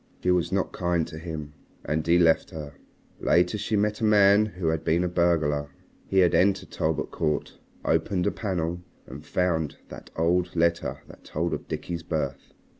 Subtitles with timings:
[0.23, 1.53] She was not kind to him.
[1.85, 2.73] And he left her.
[3.19, 5.69] Later she met a man who had been a burglar.
[6.07, 11.53] He had entered Talbot Court, opened a panel, and found that old letter that told
[11.53, 12.51] of Dickie's birth.